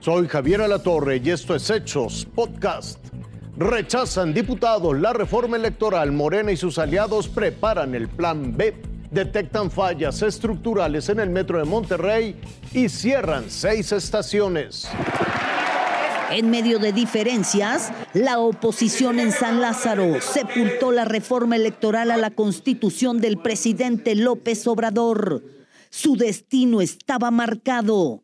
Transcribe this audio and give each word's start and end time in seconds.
Soy 0.00 0.28
Javier 0.28 0.62
Alatorre 0.62 1.20
y 1.22 1.28
esto 1.28 1.54
es 1.54 1.68
Hechos 1.68 2.26
Podcast. 2.34 2.98
Rechazan 3.58 4.32
diputados 4.32 4.98
la 4.98 5.12
reforma 5.12 5.58
electoral. 5.58 6.10
Morena 6.10 6.50
y 6.52 6.56
sus 6.56 6.78
aliados 6.78 7.28
preparan 7.28 7.94
el 7.94 8.08
plan 8.08 8.56
B. 8.56 8.80
Detectan 9.10 9.70
fallas 9.70 10.22
estructurales 10.22 11.10
en 11.10 11.20
el 11.20 11.28
metro 11.28 11.58
de 11.58 11.64
Monterrey 11.64 12.40
y 12.72 12.88
cierran 12.88 13.50
seis 13.50 13.92
estaciones. 13.92 14.88
En 16.30 16.48
medio 16.48 16.78
de 16.78 16.94
diferencias, 16.94 17.92
la 18.14 18.38
oposición 18.38 19.20
en 19.20 19.32
San 19.32 19.60
Lázaro 19.60 20.22
sepultó 20.22 20.92
la 20.92 21.04
reforma 21.04 21.56
electoral 21.56 22.10
a 22.10 22.16
la 22.16 22.30
constitución 22.30 23.20
del 23.20 23.36
presidente 23.36 24.14
López 24.14 24.66
Obrador. 24.66 25.42
Su 25.90 26.16
destino 26.16 26.80
estaba 26.80 27.30
marcado. 27.30 28.22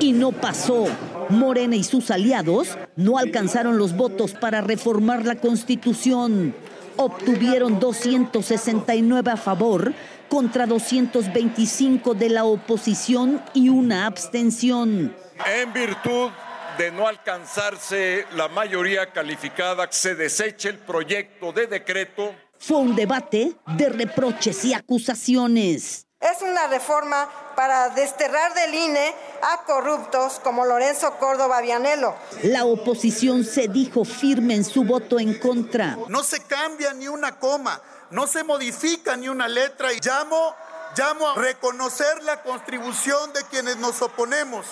Y 0.00 0.12
no 0.12 0.32
pasó. 0.32 0.86
Morena 1.28 1.74
y 1.74 1.82
sus 1.82 2.10
aliados 2.10 2.76
no 2.96 3.18
alcanzaron 3.18 3.78
los 3.78 3.96
votos 3.96 4.32
para 4.32 4.60
reformar 4.60 5.24
la 5.24 5.36
constitución. 5.36 6.54
Obtuvieron 6.96 7.80
269 7.80 9.30
a 9.30 9.36
favor 9.36 9.92
contra 10.28 10.66
225 10.66 12.14
de 12.14 12.28
la 12.30 12.44
oposición 12.44 13.42
y 13.54 13.68
una 13.68 14.06
abstención. 14.06 15.14
En 15.44 15.72
virtud 15.72 16.30
de 16.78 16.90
no 16.90 17.06
alcanzarse 17.06 18.26
la 18.34 18.48
mayoría 18.48 19.12
calificada, 19.12 19.88
se 19.90 20.14
desecha 20.14 20.68
el 20.68 20.78
proyecto 20.78 21.52
de 21.52 21.66
decreto. 21.66 22.34
Fue 22.58 22.78
un 22.78 22.94
debate 22.94 23.54
de 23.76 23.88
reproches 23.88 24.64
y 24.64 24.74
acusaciones. 24.74 26.06
Es 26.20 26.42
una 26.42 26.66
reforma 26.66 27.28
para 27.54 27.90
desterrar 27.90 28.54
del 28.54 28.74
INE 28.74 29.14
a 29.42 29.64
corruptos 29.64 30.40
como 30.42 30.64
Lorenzo 30.64 31.14
Córdoba 31.18 31.60
Vianelo. 31.60 32.14
La 32.42 32.64
oposición 32.64 33.44
se 33.44 33.68
dijo 33.68 34.04
firme 34.04 34.54
en 34.54 34.64
su 34.64 34.84
voto 34.84 35.18
en 35.18 35.38
contra. 35.38 35.96
No 36.08 36.22
se 36.22 36.40
cambia 36.40 36.92
ni 36.92 37.08
una 37.08 37.38
coma 37.38 37.80
no 38.10 38.26
se 38.26 38.44
modifica 38.44 39.16
ni 39.16 39.28
una 39.28 39.48
letra 39.48 39.92
y 39.92 39.98
llamo, 40.00 40.54
llamo 40.96 41.28
a 41.28 41.34
reconocer 41.34 42.22
la 42.24 42.42
contribución 42.42 43.32
de 43.32 43.40
quienes 43.50 43.76
nos 43.78 44.00
oponemos 44.02 44.66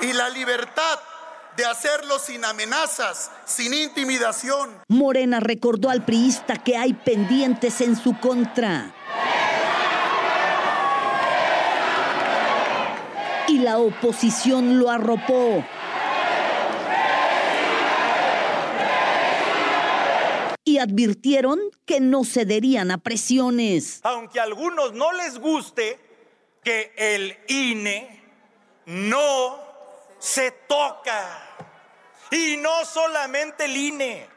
y 0.00 0.12
la 0.12 0.28
libertad 0.30 0.98
de 1.56 1.64
hacerlo 1.64 2.18
sin 2.18 2.44
amenazas, 2.44 3.30
sin 3.44 3.74
intimidación. 3.74 4.70
Morena 4.88 5.40
recordó 5.40 5.90
al 5.90 6.04
priista 6.04 6.56
que 6.56 6.76
hay 6.76 6.94
pendientes 6.94 7.80
en 7.80 7.96
su 7.96 8.18
contra. 8.18 8.94
Y 13.48 13.58
la 13.58 13.78
oposición 13.78 14.78
lo 14.78 14.90
arropó. 14.90 15.64
y 20.70 20.78
advirtieron 20.78 21.58
que 21.84 21.98
no 21.98 22.24
cederían 22.24 22.92
a 22.92 22.98
presiones. 22.98 23.98
Aunque 24.04 24.38
a 24.38 24.44
algunos 24.44 24.92
no 24.92 25.12
les 25.12 25.38
guste 25.40 25.98
que 26.62 26.92
el 26.96 27.36
INE 27.48 28.22
no 28.86 29.58
se 30.20 30.52
toca. 30.68 31.46
Y 32.30 32.56
no 32.58 32.84
solamente 32.84 33.64
el 33.64 33.76
INE, 33.76 34.28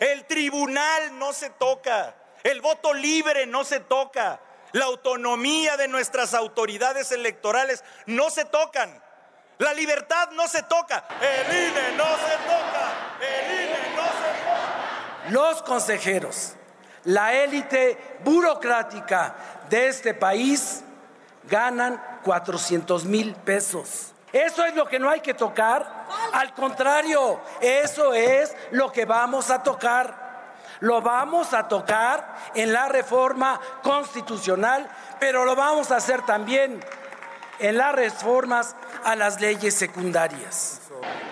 el 0.00 0.24
tribunal 0.24 1.18
no 1.18 1.34
se 1.34 1.50
toca, 1.50 2.16
el 2.42 2.62
voto 2.62 2.94
libre 2.94 3.46
no 3.46 3.62
se 3.62 3.80
toca, 3.80 4.40
la 4.72 4.86
autonomía 4.86 5.76
de 5.76 5.88
nuestras 5.88 6.34
autoridades 6.34 7.12
electorales 7.12 7.84
no 8.06 8.30
se 8.30 8.44
tocan. 8.44 9.02
La 9.58 9.74
libertad 9.74 10.30
no 10.32 10.48
se 10.48 10.62
toca, 10.62 11.04
el 11.20 11.46
INE 11.46 11.96
no 11.96 12.04
se 12.04 12.36
toca, 12.46 13.16
el 13.20 13.52
INE 13.52 13.96
no 13.96 14.02
se 14.02 14.42
toca 14.42 14.82
los 15.28 15.62
consejeros, 15.62 16.54
la 17.04 17.34
élite 17.34 18.18
burocrática 18.24 19.34
de 19.68 19.88
este 19.88 20.14
país 20.14 20.82
ganan 21.44 22.02
400 22.24 23.04
mil 23.04 23.34
pesos. 23.34 24.12
Eso 24.32 24.64
es 24.64 24.74
lo 24.74 24.86
que 24.86 24.98
no 24.98 25.10
hay 25.10 25.20
que 25.20 25.34
tocar. 25.34 26.06
Al 26.32 26.54
contrario, 26.54 27.40
eso 27.60 28.14
es 28.14 28.54
lo 28.70 28.90
que 28.90 29.04
vamos 29.04 29.50
a 29.50 29.62
tocar. 29.62 30.21
Lo 30.82 31.00
vamos 31.00 31.54
a 31.54 31.68
tocar 31.68 32.34
en 32.56 32.72
la 32.72 32.88
reforma 32.88 33.60
constitucional, 33.84 34.88
pero 35.20 35.44
lo 35.44 35.54
vamos 35.54 35.92
a 35.92 35.96
hacer 35.96 36.22
también 36.22 36.80
en 37.60 37.76
las 37.76 37.94
reformas 37.94 38.74
a 39.04 39.14
las 39.14 39.40
leyes 39.40 39.74
secundarias. 39.74 40.80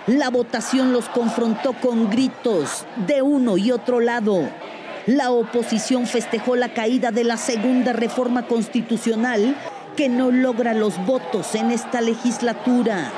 La 0.06 0.30
votación 0.30 0.92
los 0.92 1.08
confrontó 1.08 1.72
con 1.72 2.10
gritos 2.10 2.86
de 3.08 3.22
uno 3.22 3.56
y 3.56 3.72
otro 3.72 3.98
lado. 3.98 4.48
La 5.06 5.32
oposición 5.32 6.06
festejó 6.06 6.54
la 6.54 6.72
caída 6.72 7.10
de 7.10 7.24
la 7.24 7.36
segunda 7.36 7.92
reforma 7.92 8.46
constitucional 8.46 9.56
que 9.96 10.08
no 10.08 10.30
logra 10.30 10.74
los 10.74 11.04
votos 11.06 11.56
en 11.56 11.72
esta 11.72 12.00
legislatura. 12.00 13.10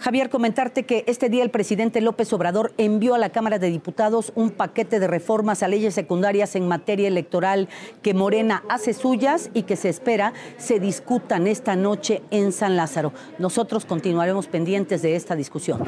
Javier, 0.00 0.30
comentarte 0.30 0.84
que 0.84 1.04
este 1.06 1.28
día 1.28 1.42
el 1.42 1.50
presidente 1.50 2.00
López 2.00 2.32
Obrador 2.32 2.72
envió 2.78 3.14
a 3.14 3.18
la 3.18 3.28
Cámara 3.28 3.58
de 3.58 3.68
Diputados 3.68 4.32
un 4.34 4.50
paquete 4.50 4.98
de 4.98 5.06
reformas 5.06 5.62
a 5.62 5.68
leyes 5.68 5.92
secundarias 5.92 6.56
en 6.56 6.66
materia 6.66 7.06
electoral 7.06 7.68
que 8.00 8.14
Morena 8.14 8.64
hace 8.70 8.94
suyas 8.94 9.50
y 9.52 9.64
que 9.64 9.76
se 9.76 9.90
espera 9.90 10.32
se 10.56 10.80
discutan 10.80 11.46
esta 11.46 11.76
noche 11.76 12.22
en 12.30 12.52
San 12.52 12.76
Lázaro. 12.76 13.12
Nosotros 13.38 13.84
continuaremos 13.84 14.46
pendientes 14.46 15.02
de 15.02 15.16
esta 15.16 15.36
discusión. 15.36 15.82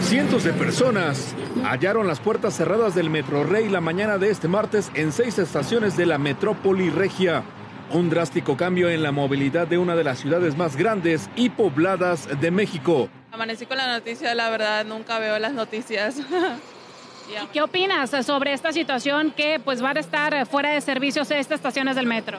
Cientos 0.00 0.44
de 0.44 0.52
personas 0.52 1.34
hallaron 1.64 2.06
las 2.06 2.20
puertas 2.20 2.54
cerradas 2.54 2.94
del 2.94 3.10
Metro 3.10 3.42
Rey 3.42 3.68
la 3.68 3.80
mañana 3.80 4.18
de 4.18 4.30
este 4.30 4.46
martes 4.46 4.92
en 4.94 5.10
seis 5.10 5.36
estaciones 5.40 5.96
de 5.96 6.06
la 6.06 6.18
metrópoli 6.18 6.90
regia. 6.90 7.42
Un 7.92 8.08
drástico 8.08 8.56
cambio 8.56 8.88
en 8.88 9.02
la 9.02 9.10
movilidad 9.10 9.66
de 9.66 9.76
una 9.76 9.96
de 9.96 10.04
las 10.04 10.20
ciudades 10.20 10.56
más 10.56 10.76
grandes 10.76 11.28
y 11.34 11.50
pobladas 11.50 12.28
de 12.40 12.52
México. 12.52 13.08
Amanecí 13.32 13.66
con 13.66 13.78
la 13.78 13.88
noticia, 13.88 14.32
la 14.36 14.48
verdad, 14.48 14.84
nunca 14.84 15.18
veo 15.18 15.36
las 15.40 15.52
noticias. 15.52 16.18
¿Y 17.28 17.46
qué 17.48 17.62
opinas 17.62 18.10
sobre 18.24 18.52
esta 18.52 18.72
situación 18.72 19.32
que 19.32 19.58
pues 19.58 19.82
van 19.82 19.96
a 19.96 20.00
estar 20.00 20.46
fuera 20.46 20.70
de 20.70 20.80
servicios 20.80 21.32
estas 21.32 21.56
estaciones 21.56 21.96
del 21.96 22.06
metro? 22.06 22.38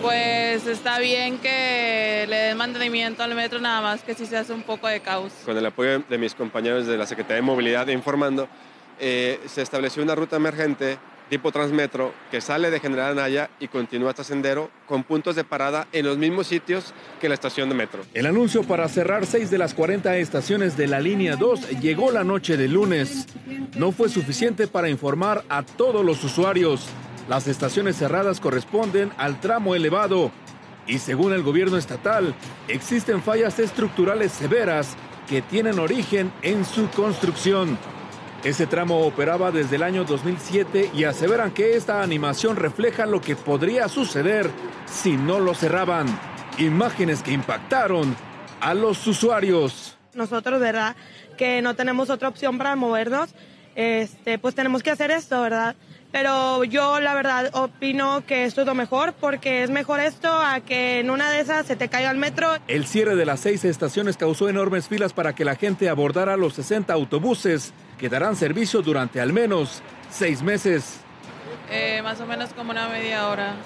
Pues 0.00 0.66
está 0.66 0.98
bien 0.98 1.38
que 1.38 2.24
le 2.26 2.36
den 2.36 2.56
mantenimiento 2.56 3.22
al 3.22 3.34
metro, 3.34 3.60
nada 3.60 3.82
más 3.82 4.02
que 4.02 4.14
si 4.14 4.24
se 4.24 4.38
hace 4.38 4.54
un 4.54 4.62
poco 4.62 4.88
de 4.88 5.00
caos. 5.00 5.32
Con 5.44 5.58
el 5.58 5.66
apoyo 5.66 5.98
de 6.00 6.16
mis 6.18 6.34
compañeros 6.34 6.86
de 6.86 6.96
la 6.96 7.06
Secretaría 7.06 7.36
de 7.36 7.42
Movilidad 7.42 7.86
informando, 7.88 8.48
eh, 8.98 9.40
se 9.46 9.60
estableció 9.60 10.02
una 10.02 10.14
ruta 10.14 10.36
emergente 10.36 10.98
tipo 11.28 11.52
Transmetro 11.52 12.12
que 12.30 12.40
sale 12.40 12.70
de 12.70 12.80
General 12.80 13.12
Anaya 13.12 13.50
y 13.60 13.68
continúa 13.68 14.10
hasta 14.10 14.24
Sendero 14.24 14.70
con 14.86 15.04
puntos 15.04 15.36
de 15.36 15.44
parada 15.44 15.86
en 15.92 16.06
los 16.06 16.18
mismos 16.18 16.46
sitios 16.46 16.92
que 17.20 17.28
la 17.28 17.34
estación 17.34 17.68
de 17.68 17.74
metro. 17.74 18.02
El 18.14 18.26
anuncio 18.26 18.62
para 18.62 18.88
cerrar 18.88 19.26
seis 19.26 19.50
de 19.50 19.58
las 19.58 19.74
40 19.74 20.16
estaciones 20.18 20.76
de 20.76 20.86
la 20.86 21.00
línea 21.00 21.36
2 21.36 21.80
llegó 21.80 22.10
la 22.10 22.24
noche 22.24 22.56
de 22.56 22.68
lunes. 22.68 23.26
No 23.76 23.92
fue 23.92 24.08
suficiente 24.08 24.66
para 24.66 24.88
informar 24.88 25.44
a 25.48 25.62
todos 25.62 26.04
los 26.04 26.22
usuarios. 26.24 26.86
Las 27.28 27.48
estaciones 27.48 27.96
cerradas 27.96 28.40
corresponden 28.40 29.12
al 29.16 29.40
tramo 29.40 29.74
elevado 29.74 30.30
y 30.86 30.98
según 30.98 31.32
el 31.32 31.42
gobierno 31.42 31.78
estatal 31.78 32.34
existen 32.68 33.22
fallas 33.22 33.58
estructurales 33.58 34.32
severas 34.32 34.96
que 35.28 35.40
tienen 35.40 35.78
origen 35.78 36.30
en 36.42 36.64
su 36.64 36.88
construcción. 36.90 37.78
Ese 38.44 38.66
tramo 38.66 39.00
operaba 39.06 39.50
desde 39.50 39.76
el 39.76 39.82
año 39.82 40.04
2007 40.04 40.90
y 40.94 41.04
aseveran 41.04 41.52
que 41.52 41.76
esta 41.76 42.02
animación 42.02 42.56
refleja 42.56 43.06
lo 43.06 43.22
que 43.22 43.36
podría 43.36 43.88
suceder 43.88 44.50
si 44.84 45.16
no 45.16 45.40
lo 45.40 45.54
cerraban. 45.54 46.06
Imágenes 46.58 47.22
que 47.22 47.32
impactaron 47.32 48.14
a 48.60 48.74
los 48.74 49.06
usuarios. 49.06 49.96
Nosotros, 50.12 50.60
¿verdad? 50.60 50.94
Que 51.38 51.62
no 51.62 51.74
tenemos 51.74 52.10
otra 52.10 52.28
opción 52.28 52.58
para 52.58 52.76
movernos, 52.76 53.30
este, 53.76 54.38
pues 54.38 54.54
tenemos 54.54 54.82
que 54.82 54.90
hacer 54.90 55.10
esto, 55.10 55.40
¿verdad? 55.40 55.74
Pero 56.14 56.62
yo 56.62 57.00
la 57.00 57.12
verdad 57.12 57.50
opino 57.54 58.24
que 58.24 58.44
esto 58.44 58.60
es 58.60 58.68
lo 58.68 58.76
mejor 58.76 59.14
porque 59.14 59.64
es 59.64 59.70
mejor 59.70 59.98
esto 59.98 60.32
a 60.32 60.60
que 60.60 61.00
en 61.00 61.10
una 61.10 61.28
de 61.28 61.40
esas 61.40 61.66
se 61.66 61.74
te 61.74 61.88
caiga 61.88 62.08
el 62.12 62.18
metro. 62.18 62.52
El 62.68 62.86
cierre 62.86 63.16
de 63.16 63.26
las 63.26 63.40
seis 63.40 63.64
estaciones 63.64 64.16
causó 64.16 64.48
enormes 64.48 64.86
filas 64.86 65.12
para 65.12 65.34
que 65.34 65.44
la 65.44 65.56
gente 65.56 65.88
abordara 65.88 66.36
los 66.36 66.54
60 66.54 66.92
autobuses 66.92 67.72
que 67.98 68.08
darán 68.08 68.36
servicio 68.36 68.80
durante 68.80 69.20
al 69.20 69.32
menos 69.32 69.82
seis 70.08 70.40
meses. 70.40 71.00
Eh, 71.68 72.00
más 72.04 72.20
o 72.20 72.26
menos 72.26 72.50
como 72.52 72.70
una 72.70 72.88
media 72.88 73.26
hora. 73.26 73.56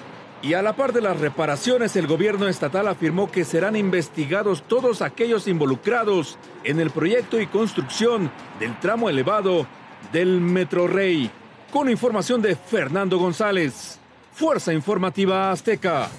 Y 0.41 0.55
a 0.55 0.63
la 0.63 0.73
par 0.73 0.91
de 0.91 1.01
las 1.01 1.19
reparaciones, 1.19 1.95
el 1.97 2.07
gobierno 2.07 2.47
estatal 2.47 2.87
afirmó 2.87 3.29
que 3.29 3.45
serán 3.45 3.75
investigados 3.75 4.63
todos 4.63 5.03
aquellos 5.03 5.47
involucrados 5.47 6.39
en 6.63 6.79
el 6.79 6.89
proyecto 6.89 7.39
y 7.39 7.45
construcción 7.45 8.31
del 8.59 8.79
tramo 8.79 9.07
elevado 9.07 9.67
del 10.11 10.41
Metro 10.41 10.87
Rey. 10.87 11.29
Con 11.71 11.87
información 11.87 12.41
de 12.41 12.55
Fernando 12.55 13.19
González. 13.19 13.99
Fuerza 14.33 14.73
Informativa 14.73 15.51
Azteca. 15.51 16.09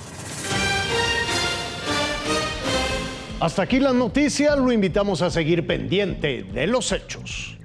Hasta 3.40 3.62
aquí 3.62 3.80
la 3.80 3.92
noticia, 3.92 4.54
lo 4.54 4.70
invitamos 4.70 5.22
a 5.22 5.30
seguir 5.30 5.66
pendiente 5.66 6.44
de 6.44 6.66
los 6.66 6.92
hechos. 6.92 7.59